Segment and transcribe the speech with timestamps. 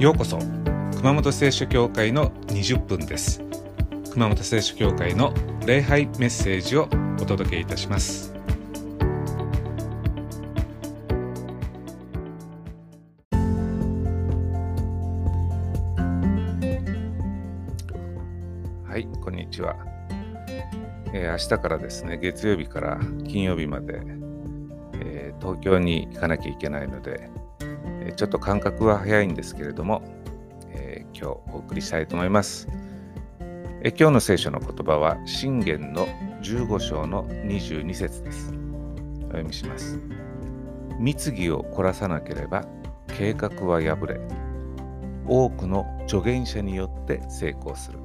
[0.00, 0.38] ようこそ
[0.96, 3.42] 熊本聖書教会の20分です。
[4.14, 5.34] 熊本聖書教会の
[5.66, 6.88] 礼拝メッセージを
[7.20, 8.32] お届けいたします。
[18.88, 19.76] はいこんにちは、
[21.12, 22.98] えー、明日からですね月曜日から
[23.28, 24.00] 金曜日まで、
[24.94, 27.28] えー、東京に行かなきゃいけないので
[28.16, 30.02] ちょっと感覚は早いんですけれども、
[30.72, 32.68] えー、今日お送りしたいと思います。
[33.82, 36.06] え今日の聖書の言葉は、信玄の
[36.42, 38.52] 15章の22節です。
[39.20, 39.98] お読みします。
[40.98, 42.66] 密議を凝らさなければ
[43.08, 44.20] 計画は破れ、
[45.26, 47.98] 多くの助言者によって成功する。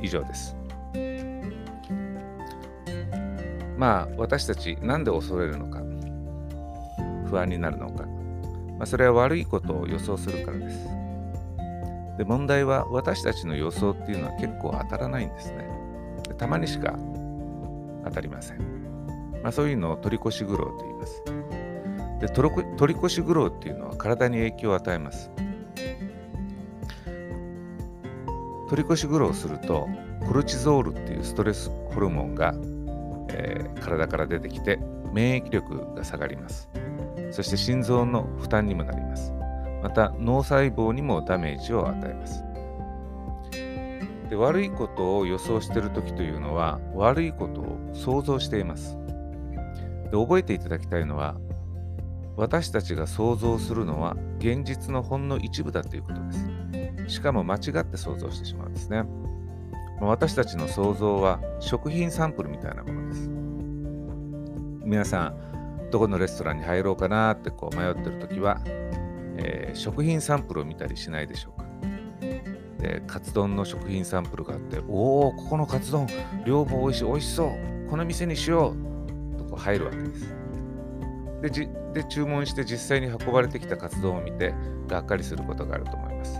[0.00, 0.56] 以上です。
[3.76, 5.82] まあ私たち何で恐れるのか
[7.28, 8.04] 不安になるのか
[8.78, 10.88] まあ、それは悪いことを予想するからです。
[12.18, 15.68] で問題は私たちの予想っていうのは結構当たらないんですね。
[16.36, 16.98] たまにしか
[18.04, 18.58] 当たりません。
[19.42, 21.22] まあ、そういうのを取り越し苦労と言います。
[22.20, 25.30] で取り越し苦労っていうのは体に影響を与えます。
[28.68, 29.88] 取り越し苦労すると
[30.26, 32.54] コルチゾールっていうストレスホルモンが、
[33.30, 34.78] えー、体から出てきて
[35.12, 36.68] 免疫力が下がります。
[37.30, 39.32] そして心臓の負担にもなります。
[39.82, 42.44] また脳細胞にもダメージを与えます。
[44.28, 48.96] で悪いことを予想している時というのは悪いことを想像しています。
[50.10, 51.36] で覚えていただきたいのは
[52.36, 56.32] 私たちが想像するのは現実のほんの一部だということで
[57.08, 57.14] す。
[57.16, 59.04] しかも間違って想像してしまうんですね。
[60.00, 63.28] 私たちの想像は食品サンプルみたいなものです。
[64.84, 65.34] 皆さん、
[65.90, 68.60] どこのレストランに入ろうかなってこう迷ってる時は、
[69.36, 71.68] えー、食品サンプルを見たりしないでしょうか。
[72.78, 76.06] でカツ丼の食品サンプルがあっておおここのカツ丼
[76.44, 78.74] 量も美味しい美味しそうこの店にしよ
[79.34, 80.34] うとこう入るわけです。
[81.42, 84.54] でじで注文して実際に運ばれてきたカツ丼を見て
[84.86, 86.38] がっかりすることがあると思います。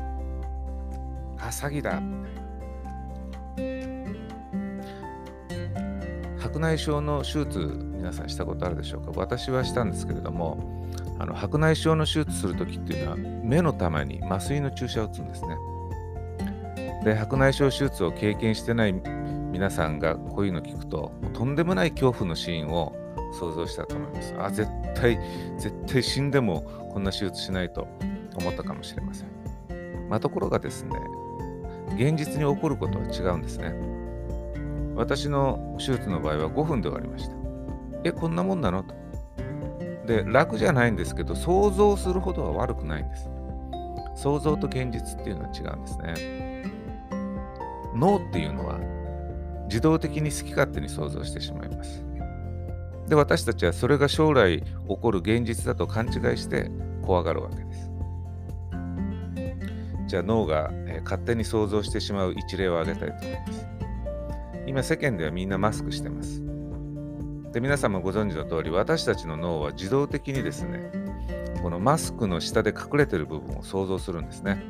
[1.39, 2.00] あ詐欺だ。
[6.39, 9.13] 白内障の手術皆さんしたことあるでしょうか？
[9.17, 10.57] 私はしたんですけれども
[11.19, 15.57] あの白内障の手術するときっていうのは目の玉に麻酔の注射を打つんですね。
[17.05, 22.95] で白内障手術を経験してない皆さんがこういうの聞くととんでもない恐怖のシーンを
[23.39, 24.35] 想像したと思います。
[24.39, 25.19] あ絶対
[25.59, 27.89] 絶対死んでもこんな手術しないと
[28.37, 29.29] 思ったかもしれません。
[30.09, 30.97] まあ、ところがですね
[31.97, 33.75] 現実に起こることは違うんですね。
[34.95, 37.48] 私の手術の場合は5分で終わりました。
[38.05, 38.85] え、こんなもんなの？
[38.85, 38.95] と。
[40.07, 43.29] で、楽じゃないんですけど、想像するほどは悪くないんです。
[44.17, 46.65] 想像と現実っていうのは違うんですね。
[47.95, 48.79] 脳っていうのは
[49.65, 52.05] 自動的に好き勝手に想像してしまいます。
[53.09, 54.67] で、私たちはそれが将来起
[55.01, 56.71] こる現実だと勘違いして
[57.03, 57.91] 怖がるわけです。
[60.07, 63.67] じゃあ脳が、え勝手に想像してしまう一例を挙げたいと思います。
[64.67, 66.43] 今世間ではみんなマスクしてます。
[67.59, 70.93] で皆さんもご存知の通り私たちの脳は自動的にですね
[71.61, 74.63] このマスクの下で隠れてる部分を想像するんですね。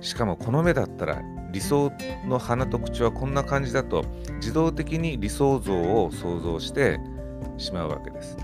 [0.00, 1.90] しかもこの目だったら理想
[2.28, 4.04] の鼻と口はこんな感じだと
[4.34, 7.00] 自動的に理想像を想像して
[7.58, 8.36] しまうわけです。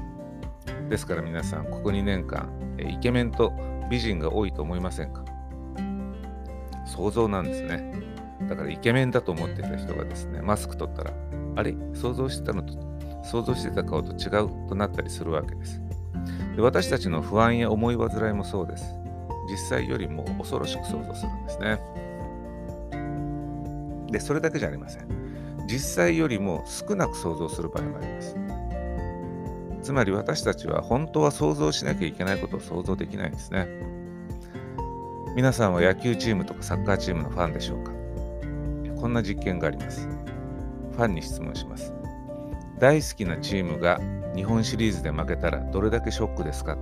[0.89, 3.53] ですから皆さんここ2年間イケメンと
[3.89, 5.25] 美人が多いと思いませんか？
[6.87, 8.03] 想像なんですね。
[8.49, 11.13] だからイケメンだと思ってた人がですね、マスク取ったら、
[11.57, 12.75] あれ想像してたのと、
[13.25, 15.81] 想像してた顔と違うとなったりするわけです。
[16.57, 18.95] で私たちの不安や思い煩いもそうです。
[19.51, 21.81] 実際よりも恐ろしく想像するんですね。
[24.11, 25.07] で、それだけじゃありません。
[25.67, 28.37] 実際よりも少なく想像する場合もあります。
[29.83, 33.67] つまり私たちは本当は想像しなきゃいけないことを想像できないんですね。
[35.35, 37.91] 皆さんは野球チームとかサッカーチームのファンでしょうか？
[39.01, 40.07] こんな実験があります。
[40.93, 41.93] ファンに質問します。
[42.79, 44.01] 大好きなチームが
[44.35, 46.77] 日本シリーズで負けたらどれだけショックですか？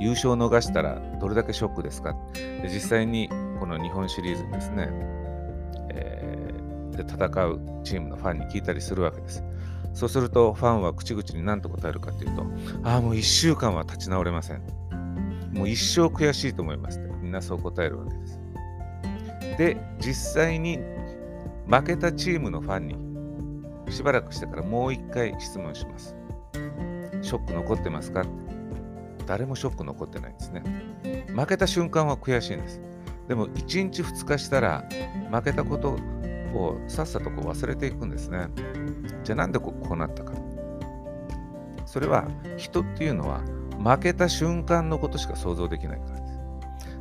[0.00, 2.16] 優勝を逃したらどれだけショックですか？
[2.34, 3.28] で実際に
[3.60, 4.88] この日本シリーズですね、
[5.90, 9.44] えー、で戦うチームのファンに聞いたりするわけです。
[9.92, 12.44] そうするとファンは口々に何と答えるかというと、
[12.82, 14.62] ああ、もう1週間は立ち直れません。
[15.52, 18.40] もう一生悔しいと思いますってみんなそう答えるわけです。
[19.56, 20.80] で、実際に
[21.68, 22.96] 負けたチームのファンに
[23.90, 26.16] しばらくしてからもう一回質問します。
[27.22, 28.24] ショック残ってますか？
[29.26, 30.62] 誰もショック残ってないんですね。
[31.34, 32.80] 負けた瞬間は悔しいんです。
[33.28, 34.84] でも1日2日したら
[35.30, 35.96] 負けたこと
[36.54, 38.48] をさっさとこう忘れていくんですね。
[39.22, 40.32] じゃあなんでこうなったか。
[41.86, 43.40] それは人っていうのは
[43.82, 46.38] 負けた瞬間のことしか想像できないからです。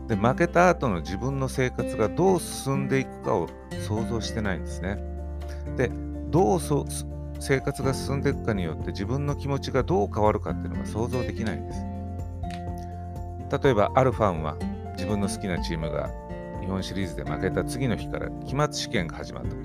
[0.07, 3.47] で、負けた後の自分の生活がどう進んでいくかを
[3.87, 4.97] 想像してないんですね。
[5.77, 5.89] で、
[6.33, 6.83] どうそ
[7.39, 11.85] 生活が進んでいくかによって自分の気持ちがどう変わるかっていうのが想像できないんです。
[13.63, 14.57] 例えば、あるファンは
[14.97, 16.09] 自分の好きなチームが
[16.59, 19.57] 日本シリーズで負けた次の日から期末試験が始まったと。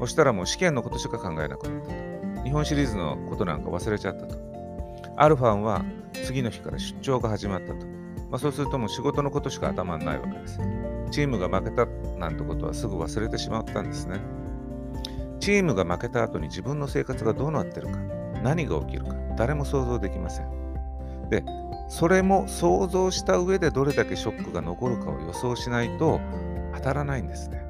[0.00, 2.42] そしたらもう試験のことしか考えなくなったと。
[2.42, 4.34] 日本シリーズのことなんか忘れちゃったと。
[5.16, 5.84] アルファンは
[6.24, 7.86] 次の日から出張が始まったと。
[8.28, 10.58] まあ、そうするともう仕事のことしか頭にないわけです。
[11.12, 11.86] チームが負けた
[12.18, 14.18] なんてことはすぐ忘れてしまったんですね。
[15.46, 18.00] チームが負けた後に自分の生活がどうなってるか、
[18.42, 20.50] 何が起きるか、誰も想像できません。
[21.30, 21.44] で、
[21.88, 26.18] それも想像した上でどれだけショックが残るかを予想しないと
[26.74, 27.64] 当たらないんですね。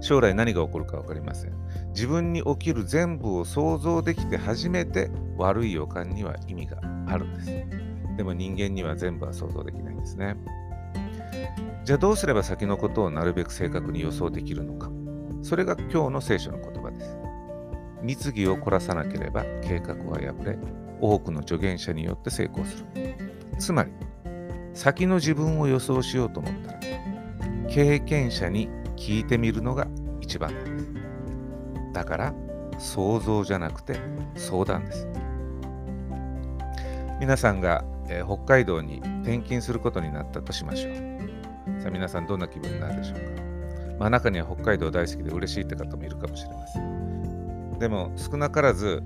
[0.00, 1.52] 将来何が起こるか分かりません。
[1.88, 8.16] 自分に起きる全部を想像できて初めて悪い予感には意味があるんです。
[8.16, 10.36] でも人間には全部は想像できないんですね。
[11.84, 14.88] じゃあどうすれば先のことをなるべく正確に予想できるのか。
[15.42, 17.18] それが今日の聖書の言葉です。
[18.02, 20.58] 密議を凝らさなければ計画は破れ、
[21.00, 23.14] 多くの助言者によって成功する。
[23.58, 23.92] つまり、
[24.74, 26.80] 先の自分を予想しようと思ったら、
[27.68, 29.86] 経験者に聞いてみるのが
[30.20, 31.92] 一番なんです。
[31.92, 32.34] だから、
[32.78, 33.96] 想像じゃなくて
[34.34, 35.08] 相談です。
[37.20, 40.94] 皆さんが、えー、北海道に転勤することになったとしましょう。
[41.80, 43.41] さあ皆さんどんな気分になるでしょうか？
[44.02, 47.78] まあ中には北海道大好きで嬉しいって方もいるかもしれません。
[47.78, 49.00] でも少なからず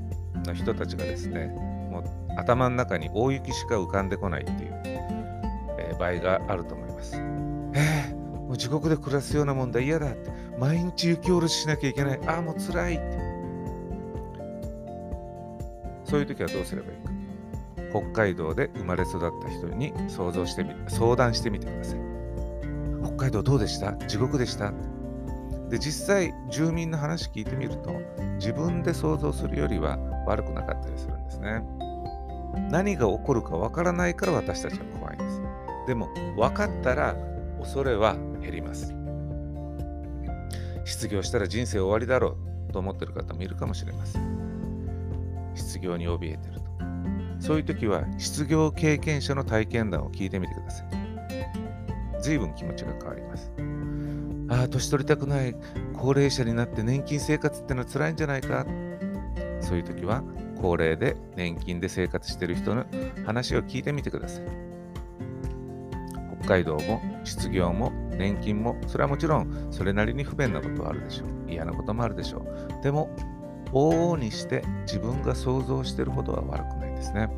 [0.46, 1.48] の人たちがですね、
[1.90, 2.04] もう
[2.38, 7.14] 頭の中に大雪しか浮かんでこないっていう、えー、場合があると思います。
[7.14, 10.30] えー、もう地獄で暮らすようなもんだ、嫌だって。
[10.58, 12.20] 毎日雪下ろししなきゃいけない。
[12.26, 13.18] ああ、もう辛いって。
[16.04, 17.10] そういう時はどうすればいいか。
[17.90, 22.05] 北海道で生まれ育った人に想像してみ相談してみてください。
[23.16, 23.92] 海道どうでした？
[24.06, 24.72] 地獄でした？
[25.70, 27.92] で実際住民の話聞いてみると
[28.36, 31.62] 自分で想像するよりは悪くなかったりするんですね。
[32.70, 35.42] 何が起こるかわからないから私たちは怖いんです。
[35.86, 37.16] でも分かったら
[37.60, 38.94] 恐れは減ります。
[40.84, 42.36] 失業したら人生終わりだろ
[42.68, 45.52] うと思ってる方もいるかもしれません。
[45.54, 46.66] 失業に怯えてると。
[47.40, 50.86] そういう時は失業経験者の体験談を聞いてみてください。
[52.26, 53.52] 随分気持ちが変わります。
[54.48, 55.54] ああ、年取りたくない、
[55.94, 58.66] 高齢者になって年金生活ってのは辛いんじゃないか。
[59.60, 60.24] そういう時は、
[60.60, 62.84] 高齢で年金で生活してる人の
[63.24, 64.44] 話を聞いてみてください。
[66.40, 71.28] 北海道も失業も年金も、それはもちろんそれなりに不便なことはあるでしょう。
[71.48, 72.38] 嫌なこともあるでしょ
[72.80, 72.82] う。
[72.82, 73.08] でも、
[73.72, 77.30] 往々にして自分が想像しているほどは悪くないですね。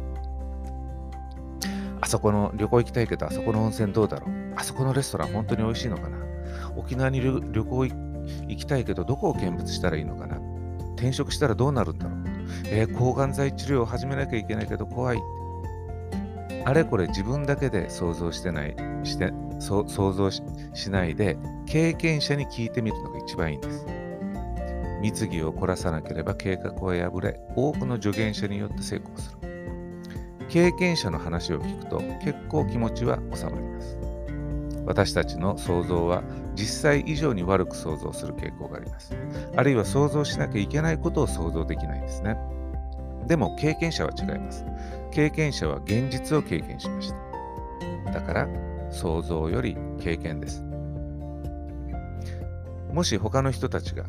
[2.00, 6.19] あそこの旅行行きたいけど、あそこの温泉どうだろうあそこのレストラン本当に美味しいのかな？
[6.76, 10.38] 沖縄に旅行行きたいけど、どこを見物したらいいのかな？
[10.97, 12.18] 転職したらどうなるんだろう？
[12.64, 15.21] えー、抗がん剤治療を始めなきゃいけないけど怖い。
[16.64, 20.42] あれこれ自分だけで想像してない、して想像し
[20.90, 23.87] ないで、経験者に聞いてみるのが一番いいんです。
[25.00, 30.49] 密議を凝らさなければ計画は破れ、多くの助言者によって成功する。
[30.49, 33.98] 経験者の話を聞くと結構気持ちは収まります。
[34.88, 36.23] 私たちの想像は
[36.54, 39.14] 実際以上に悪く想像する傾向があります。
[39.54, 42.38] あるいは想像しなきゃいけないことを想像できないんですね。
[43.26, 44.64] でも経験者は違います。
[45.12, 47.12] 経験者は現実を経験しまし
[48.07, 48.12] た。
[48.12, 48.49] だから
[48.90, 50.64] 想像より経験です。
[52.90, 54.07] もし他の人たちが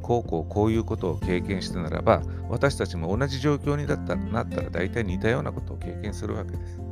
[0.00, 6.89] こうこうこういうことを経験したならば私たちも同じ状況になったなったら大体似たようなことを経験するわけです。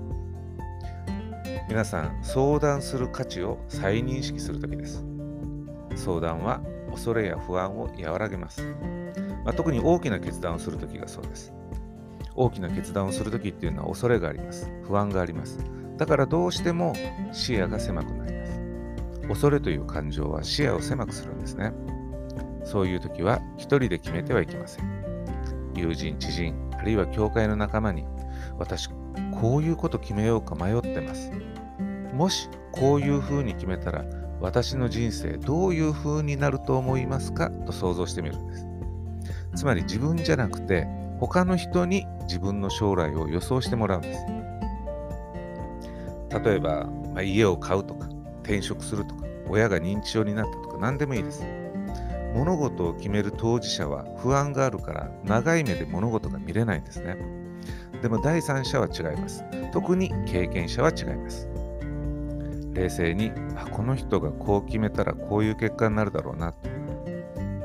[1.68, 5.04] 皆さん、相談する価値を再認識するときです。
[5.96, 8.74] 相談は恐れや不安を和らげます。
[9.44, 11.52] まあ、特に大きな決断をするときがそうです。
[12.34, 14.70] 大きな決断をするときっていうのは恐れがあります。
[14.84, 15.58] 不安があります。
[15.98, 16.94] だからどうしても
[17.32, 18.60] 視野が狭くなります。
[19.28, 21.74] 恐れという感情は視野を狭くするんですね。
[22.64, 24.86] そういうときは一人で決めてはいけません。
[25.74, 28.06] 友人、知人、あるいは教会の仲間に
[28.58, 28.88] 私、
[29.40, 31.30] こういうこと決めようか迷ってます。
[32.18, 34.04] もしこういうふうに決めたら
[34.40, 38.66] 私の人生どういうふうになると思いますかと想像してみるんです。
[39.54, 40.88] つまり自分じゃなくて
[41.20, 44.20] 他の人に自分の将来を予想してもらうんです。
[46.44, 48.08] 例えば、まあ、家を買うとか
[48.42, 51.44] 転職するとか親が認知症になったとか何でもいいです
[52.34, 57.16] 物事を決める当事者は不安があるから長い目で物事が見れないんですね
[58.02, 61.48] でも第三者は違います特に経験者は違います
[62.78, 66.52] 冷静にあこの人がこう決めたらこういう結果になるだろうな。
[66.52, 66.68] と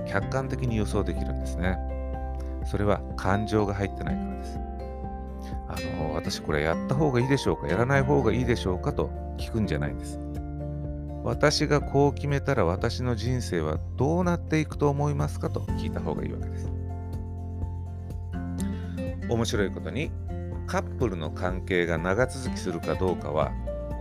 [0.08, 1.77] 客観的に予想できるんですね。
[2.65, 4.60] それは感情が入ってないからです。
[5.67, 7.67] あの私これやった方がいいでしょうか？
[7.67, 8.91] やらない方がいいでしょうか？
[8.93, 10.20] と聞くんじゃないんです。
[11.24, 15.50] 私がこう決めたら私の人生はどうなっていくと思いますか？
[15.50, 16.70] と聞いた方がいいわけです。
[19.29, 20.12] 面白いことに
[20.67, 23.51] カップルの関係が長続きするかどうかは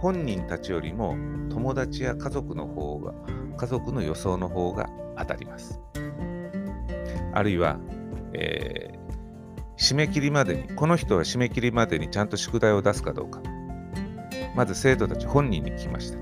[0.02, 1.16] 本人たちよりも
[1.49, 3.14] 友達や家族の方が
[3.56, 5.80] 家族の予想の方が当たります。
[7.32, 7.78] あるいは、
[8.32, 13.40] えー、締め切りまでにこの人は締め切りまでにちゃんと宿題を出すかどうか。
[14.56, 16.18] まず生徒たち本人に聞きました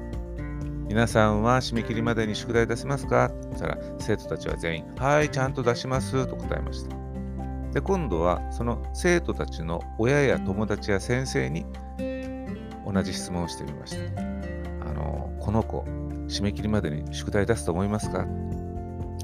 [0.87, 3.33] 皆さんは締め切りまでに宿題出せますか？
[3.53, 6.95] そしたら生徒たちは全員はいちゃんと出しますと答えました。
[7.73, 11.65] で今度はその生徒たちの親や友達や先生に
[12.93, 14.21] 同じ質問をしてみました。
[14.89, 15.85] あのこの子、
[16.29, 18.27] 締め切りまでに宿題出すと思いますか？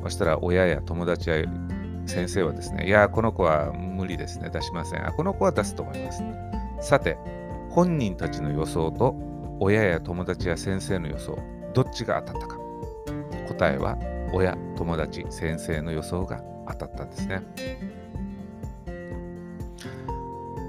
[0.02, 1.36] そしたら親や友達や
[2.06, 5.04] 先生はですね、いや、この子は無理ですね、出しません。
[5.04, 6.22] あ、この子は出すと思います。
[6.80, 7.18] さて、
[7.70, 9.16] 本人たちの予想と
[9.58, 11.36] 親や友達や先生の予想、
[11.74, 12.58] どっちが当たったか。
[13.48, 13.98] 答えは、
[14.32, 17.42] 親、友達、先生の予想が当たったんですね。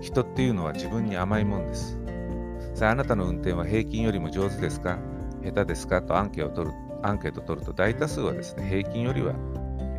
[0.01, 1.96] 人っていうのは自分に甘いもんです。
[2.77, 4.99] さあ、あなたの運転は平均よりも上手ですか？
[5.43, 5.99] 下手ですか？
[6.03, 9.33] とアンケートを取るアンケートを取ると大多数はですね、平均よりは、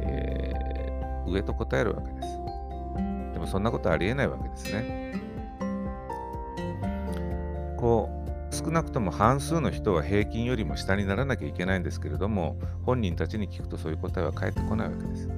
[0.05, 2.29] えー、上と答えるわけです。
[3.33, 5.21] でもそんなことはありえないわけですね。
[7.77, 8.09] こ
[8.53, 15.29] う、少なくとも半数の人は平均よりも下にならなきゃいけないんですけれども、本人たちに聞くとそういう答えは返ってこないわけです。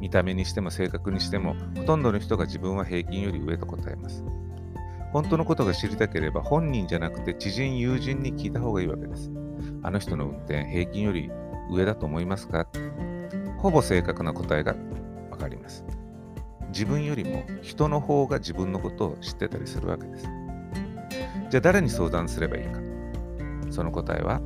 [0.00, 4.22] 見た目にしても性格にしても、ほとんどの人が自分は平均より上と答えます。
[5.12, 9.30] 本当のことが知りたければ本人じゃなくて知人、友人に聞いた方がいいわけです。
[9.82, 11.30] あの人の運転、平均より
[11.70, 12.66] 上だと思いますか？
[13.58, 14.74] ほぼ正確な答えが
[15.30, 15.84] わかります。
[16.68, 20.28] 自分よりも人の方が自分のことを知ってたりするわけです。
[21.50, 22.80] じゃあ誰に相談すればいいか？
[23.70, 24.40] その答えは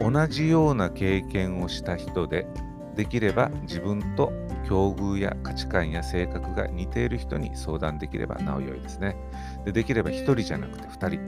[0.00, 2.46] 同じような経験をした人で
[2.94, 4.32] できれば自分と
[4.68, 9.16] 境遇や価値観や性格が似ている人に相談できればなお良いですね。
[9.64, 11.20] でできれば1人じゃなくて2人。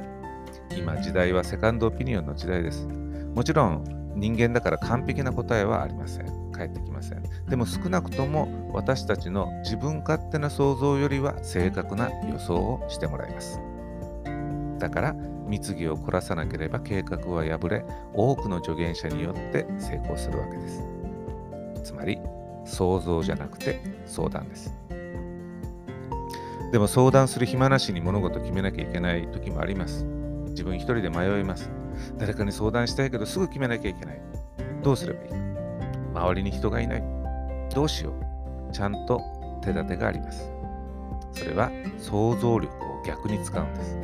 [0.76, 2.86] 今時代はセカンドオピニオンの時代です。
[3.34, 3.84] もちろん
[4.16, 6.52] 人間だから完璧な答えはありません。
[6.52, 7.22] 返ってきません。
[7.48, 13.60] でも少なくとも私たちの自分勝手な想像よりは正確な予想をしてもらいます。
[14.78, 15.14] だから
[15.46, 20.84] 密議を凝らさなければ計画は破れ多くの助言者によって成功するわけです。
[21.84, 22.18] つまり
[22.64, 24.85] 想像じゃなくて相談です。
[26.76, 30.04] でも相談する暇なしに物事を決めなきゃいけない時もあります。
[30.48, 31.70] 自分一人で迷います。
[32.18, 34.20] 誰かに相談したいけどすぐ決めなきゃいけない。
[34.82, 35.30] どうすればいい？
[36.12, 37.04] 周りに人がいない。
[37.74, 38.12] どうしよ
[38.68, 38.72] う？
[38.74, 39.22] ちゃんと
[39.62, 40.52] 手立てがあります。
[41.32, 43.96] それは想像力を逆に使うんです。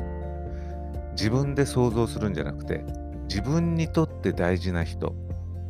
[1.11, 2.87] 自分で想像するんじゃなくて、
[3.29, 5.14] 自分にとって大事な人、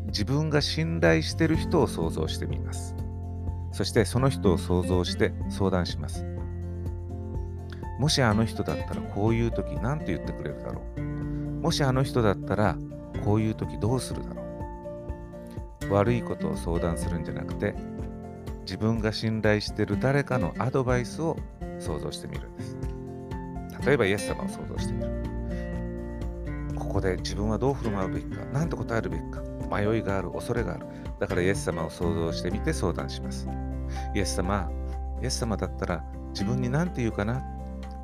[0.06, 2.94] 自分が信頼してる人を想像してみます。
[3.72, 6.24] そしてその人を想像して相談します。
[8.02, 11.00] もしあの人だったらこういう時何て言ってくれるだろう。
[11.62, 12.76] もしあの人だったら
[13.24, 14.42] こういう時どうするだろ
[15.88, 15.94] う。
[15.94, 17.76] 悪いことを相談するんじゃなくて
[18.62, 21.36] 自分が信頼してる誰かのアドバイスを
[21.78, 22.76] 想像してみるんです。
[23.86, 25.22] 例えばイエス様を想像してみる。
[26.76, 29.42] ここで自分はどう振る舞うべきか、何て答えるべきか。
[29.70, 30.86] 迷いがある、恐れがある。
[31.20, 33.46] だからイエス様を想像してみて相談します。
[34.12, 34.68] イエス様、
[35.22, 37.44] イエス様だったら自分に何て言うかな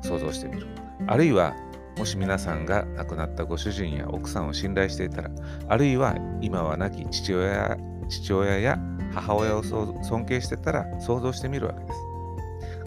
[0.01, 0.67] 想像してみる。
[1.07, 1.55] あるいは、
[1.97, 5.29] もし皆さんが亡くなったご主人や奥さんを信頼していたら、
[5.67, 7.77] あるいは今は亡き父親や
[8.07, 8.79] 父親や
[9.13, 11.99] 母親を尊敬してたら想像してみるわけです。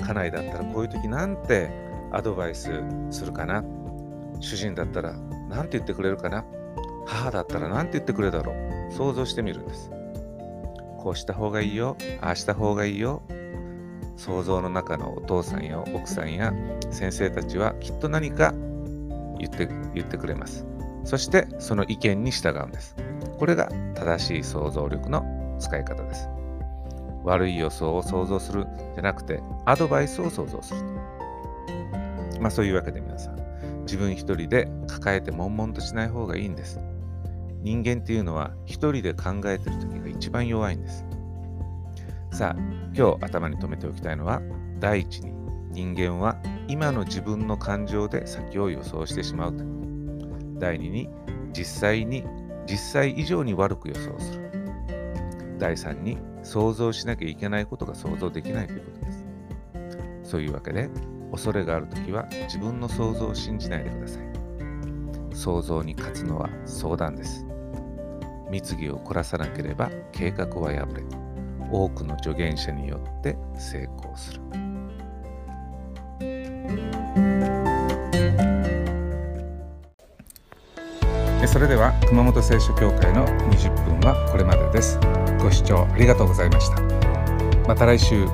[0.06, 1.70] 家内だったらこういう時なんて
[2.10, 2.70] アドバイス
[3.10, 3.62] するかな
[4.40, 5.14] 主人だったら
[5.48, 6.44] 何て言ってくれるかな
[7.06, 9.90] 母だったら何て言ってくれるだろう想像してみるんです。
[10.98, 13.22] こうした方がいいよ、ああした方がいいよ。
[14.16, 16.52] 想像の中のお父さんや奥さんや
[16.90, 18.52] 先生たちはきっと何か
[19.38, 20.66] 言って言ってくれます。
[21.04, 22.94] そしてその意見に従うんです。
[23.38, 26.28] これが正しい想像力の使い方です。
[27.24, 30.86] 悪い予想を想像するじゃなくてアドバイスを想像すると。
[32.40, 33.36] まあそういうわけで皆さん、
[33.82, 36.80] 自分一人で抱えて悶々としない方がいいんです。
[37.62, 41.04] 人間っていうのは一人で考えてる時が一番弱いんです。
[42.32, 42.60] さあ、
[42.96, 44.40] 今日頭に留めておきたいのは、
[44.80, 45.32] 第一に
[45.70, 49.64] 人間は今の自分の感情で先を予想してしまうと。
[50.58, 51.10] 第二に
[51.52, 52.24] 実際に
[52.66, 54.50] 実際以上に悪く予想する。
[55.58, 59.26] 第三に想像しなきゃいけないことが想像できないということです。
[60.22, 60.88] そういうわけで
[61.30, 65.36] 恐れがあるときは自分の想像を信じないでください。
[65.36, 67.46] 想像に勝つのは相談です。
[68.50, 71.21] 密議を凝らさなければ計画は破れ、
[71.72, 74.40] 多くの助言者によって成功する。
[81.46, 84.98] それでは熊本聖書協会の20分はこれまでです。
[85.38, 86.80] ご視聴ありがとうございました。
[87.68, 88.26] また来週